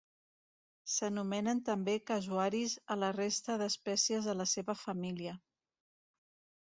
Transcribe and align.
S'anomenen 0.93 1.59
també 1.67 1.95
casuaris 2.11 2.75
a 2.95 2.97
la 3.03 3.11
resta 3.21 3.59
d'espècies 3.63 4.31
de 4.31 4.37
la 4.41 4.51
seva 4.57 4.77
família. 4.85 5.37